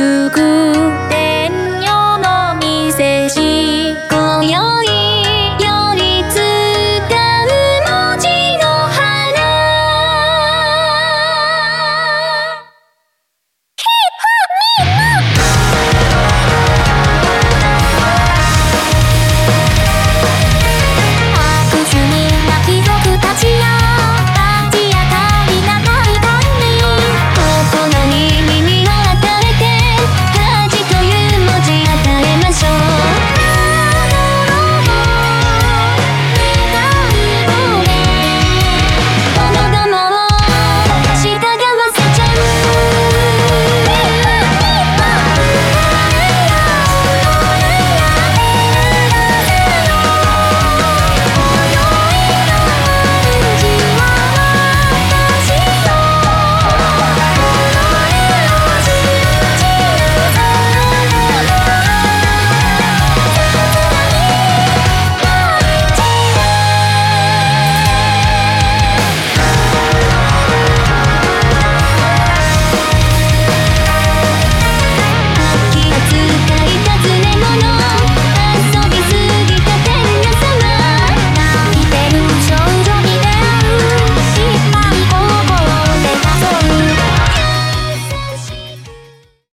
[0.00, 0.59] 如故